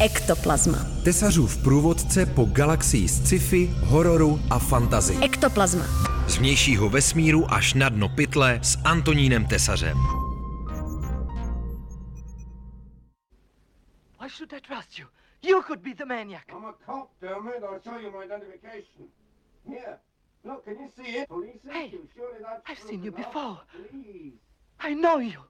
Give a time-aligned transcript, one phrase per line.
[0.00, 0.78] Ektoplazma.
[1.04, 5.16] Tesařův průvodce po galaxii sci-fi, hororu a fantazy.
[5.24, 5.84] Ektoplazma.
[6.28, 9.96] Z vnějšího vesmíru až na dno pytle s Antonínem Tesařem.
[14.20, 15.06] Why should I trust you?
[15.42, 16.42] You could be the maniac.
[16.48, 17.54] I'm a cop, Dermot.
[17.54, 19.06] I'll show you my identification.
[19.68, 19.98] Here.
[20.44, 21.28] Look, can you see it?
[21.28, 21.90] Police Hey.
[22.16, 23.26] Surely that's I've seen you enough.
[23.32, 23.56] before.
[23.90, 24.32] Please.
[24.80, 25.40] I know you.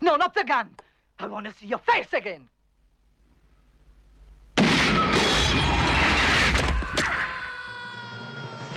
[0.00, 0.68] No, not the gun.
[1.18, 2.48] I want to see your face again.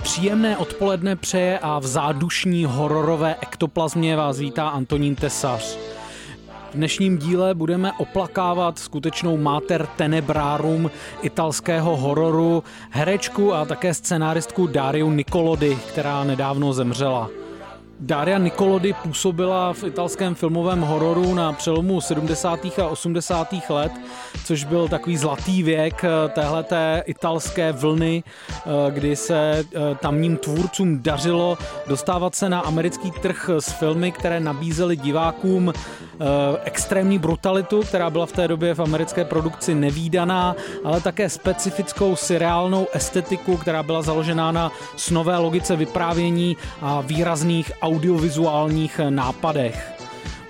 [0.02, 5.76] Příjemné odpoledne přeje a v zádušní hororové ektoplazmě vás vítá Antonín Tesař.
[6.70, 10.90] V dnešním díle budeme oplakávat skutečnou mater tenebrárum
[11.22, 17.30] italského hororu, herečku a také scenáristku Dariu Nicolodi, která nedávno zemřela.
[18.00, 22.60] Daria Nicolodi působila v italském filmovém hororu na přelomu 70.
[22.82, 23.54] a 80.
[23.68, 23.92] let,
[24.44, 31.02] což byl takový zlatý věk eh, téhleté italské vlny, eh, kdy se eh, tamním tvůrcům
[31.02, 35.72] dařilo dostávat se na americký trh s filmy, které nabízely divákům
[36.64, 42.86] extrémní brutalitu, která byla v té době v americké produkci nevýdaná, ale také specifickou seriálnou
[42.92, 49.92] estetiku, která byla založená na snové logice vyprávění a výrazných audiovizuálních nápadech.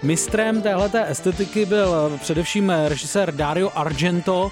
[0.03, 4.51] Mistrem téhleté estetiky byl především režisér Dario Argento,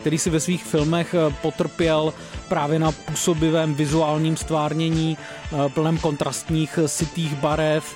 [0.00, 2.14] který si ve svých filmech potrpěl
[2.48, 5.18] právě na působivém vizuálním stvárnění,
[5.74, 7.94] plném kontrastních sitých barev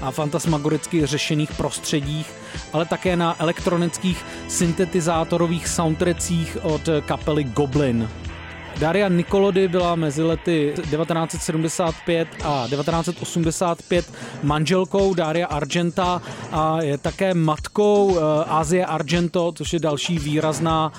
[0.00, 2.32] a fantasmagoricky řešených prostředích,
[2.72, 8.08] ale také na elektronických syntetizátorových soundtrackích od kapely Goblin.
[8.78, 14.12] Daria Nicolodi byla mezi lety 1975 a 1985
[14.42, 20.92] manželkou Daria Argenta a je také matkou Asie Argento, což je další výrazná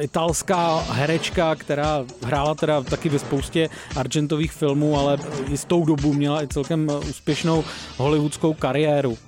[0.00, 5.18] italská herečka, která hrála teda taky ve spoustě Argentových filmů, ale
[5.48, 7.64] jistou dobu měla i celkem úspěšnou
[7.96, 9.18] hollywoodskou kariéru.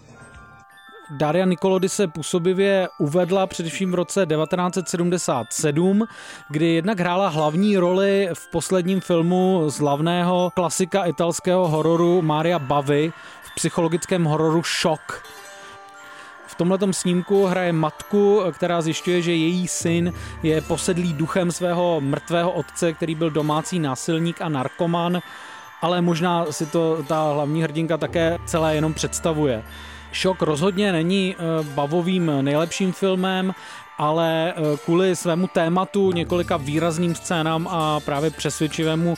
[1.11, 6.05] Daria Nicolodi se působivě uvedla především v roce 1977,
[6.49, 13.12] kdy jednak hrála hlavní roli v posledním filmu z hlavného klasika italského hororu Maria Bavy
[13.43, 15.22] v psychologickém hororu Shock.
[16.47, 20.12] V tomhletom snímku hraje matku, která zjišťuje, že její syn
[20.43, 25.21] je posedlý duchem svého mrtvého otce, který byl domácí násilník a narkoman,
[25.83, 29.65] ale možná si to ta hlavní hrdinka také celé jenom představuje.
[30.16, 33.54] Šok rozhodně není bavovým nejlepším filmem,
[33.99, 34.54] ale
[34.84, 39.15] kvůli svému tématu, několika výrazným scénám a právě přesvědčivému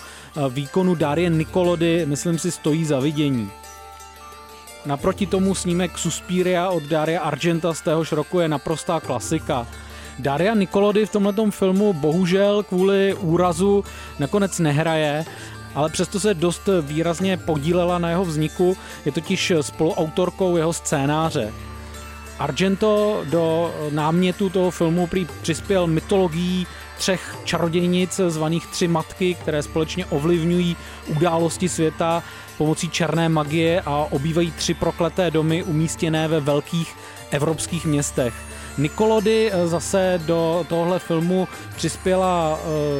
[0.51, 3.51] výkonu Darie Nicolody, myslím si, stojí za vidění.
[4.87, 9.67] Naproti tomu snímek Suspiria od Daria Argenta z téhož roku je naprostá klasika.
[10.19, 13.85] Daria Nicolody v tomto filmu bohužel kvůli úrazu
[14.19, 15.25] nakonec nehraje,
[15.75, 21.53] ale přesto se dost výrazně podílela na jeho vzniku, je totiž spoluautorkou jeho scénáře.
[22.39, 26.67] Argento do námětu toho filmu prý přispěl mytologií
[26.99, 30.77] třech čarodějnic zvaných Tři matky, které společně ovlivňují
[31.07, 32.23] události světa
[32.59, 36.97] pomocí černé magie a obývají tři prokleté domy umístěné ve velkých
[37.31, 38.35] evropských městech.
[38.79, 42.59] Nicolody zase do tohle filmu přispěla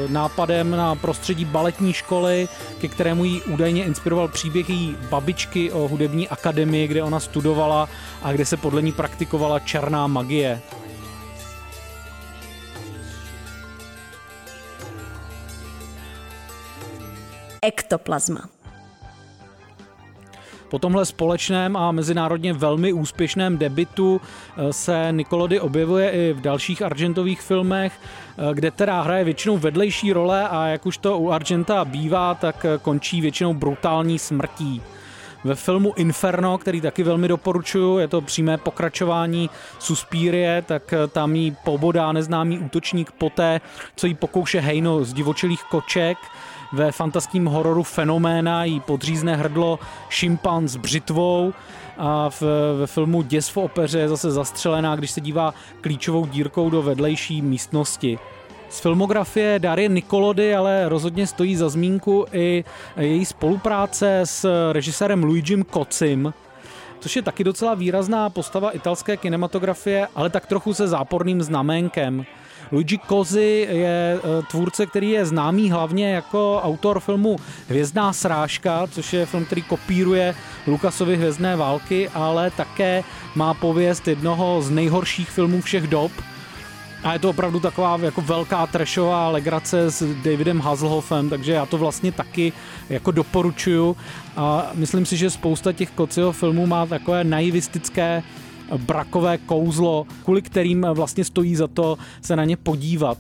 [0.09, 2.49] nápadem na prostředí baletní školy,
[2.81, 7.89] ke kterému jí údajně inspiroval příběh její babičky o hudební akademii, kde ona studovala
[8.23, 10.61] a kde se podle ní praktikovala černá magie.
[17.63, 18.41] Ektoplazma.
[20.69, 24.21] Po tomhle společném a mezinárodně velmi úspěšném debitu
[24.71, 28.01] se Nicolody objevuje i v dalších Argentových filmech,
[28.53, 33.21] kde teda hraje většinou vedlejší role a jak už to u Argenta bývá, tak končí
[33.21, 34.83] většinou brutální smrtí.
[35.45, 41.57] Ve filmu Inferno, který taky velmi doporučuju, je to přímé pokračování Suspírie, tak tam jí
[41.65, 43.61] pobodá neznámý útočník poté,
[43.97, 46.19] co jí pokouše hejno z divočelých koček,
[46.73, 51.53] ve fantaskním hororu Fenoména jí podřízne hrdlo šimpan s břitvou
[51.99, 52.43] a v,
[52.79, 57.43] ve filmu Děs v opeře je zase zastřelená, když se dívá klíčovou dírkou do vedlejší
[57.43, 58.19] místnosti.
[58.69, 62.65] Z filmografie Darie Nicolody ale rozhodně stojí za zmínku i
[62.97, 66.35] její spolupráce s režisérem Luigim Kocim,
[67.01, 72.27] což je taky docela výrazná postava italské kinematografie, ale tak trochu se záporným znaménkem.
[72.73, 77.37] Luigi Kozy je eh, tvůrce, který je známý hlavně jako autor filmu
[77.69, 80.35] Hvězdná srážka, což je film, který kopíruje
[80.67, 83.05] Lukasovy Hvězdné války, ale také
[83.35, 86.13] má pověst jednoho z nejhorších filmů všech dob,
[87.03, 91.79] a je to opravdu taková jako velká trashová legrace s Davidem Hasselhoffem, takže já to
[91.79, 92.53] vlastně taky
[92.89, 93.97] jako doporučuju
[94.37, 98.23] a myslím si, že spousta těch Kociho filmů má takové naivistické
[98.77, 103.19] brakové kouzlo, kvůli kterým vlastně stojí za to se na ně podívat.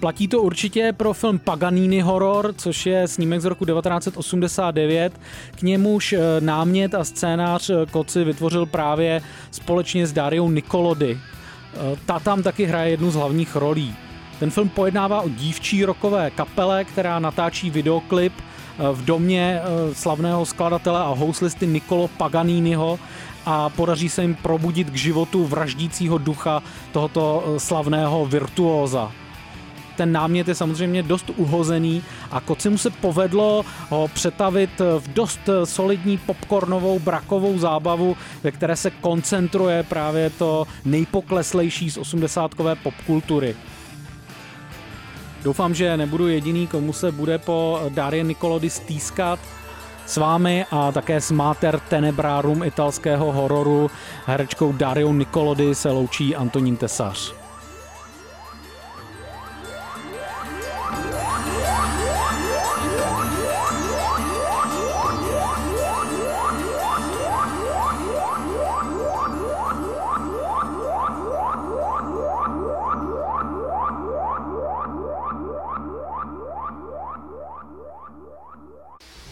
[0.00, 5.20] Platí to určitě pro film Paganini Horror, což je snímek z roku 1989.
[5.50, 11.18] K němuž eh, námět a scénář eh, Koci vytvořil právě společně s Dariou Nikolody.
[11.74, 13.94] Eh, ta tam taky hraje jednu z hlavních rolí.
[14.38, 18.32] Ten film pojednává o dívčí rokové kapele, která natáčí videoklip
[18.92, 19.60] v domě
[19.92, 22.98] slavného skladatele a houslisty Nicolo Paganiniho
[23.46, 26.62] a podaří se jim probudit k životu vraždícího ducha
[26.92, 29.12] tohoto slavného virtuóza
[30.00, 35.40] ten námět je samozřejmě dost uhozený a Koci mu se povedlo ho přetavit v dost
[35.64, 43.56] solidní popcornovou brakovou zábavu, ve které se koncentruje právě to nejpokleslejší z osmdesátkové popkultury.
[45.44, 49.38] Doufám, že nebudu jediný, komu se bude po Darie Nikolody stýskat.
[50.06, 53.90] S vámi a také s Mater Tenebrarum italského hororu
[54.26, 57.39] herečkou Dario Nikolody se loučí Antonín Tesař.